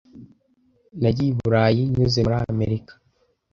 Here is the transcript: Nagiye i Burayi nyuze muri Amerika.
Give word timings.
Nagiye 1.01 1.31
i 1.33 1.35
Burayi 1.39 1.81
nyuze 1.93 2.19
muri 2.27 2.37
Amerika. 2.53 2.93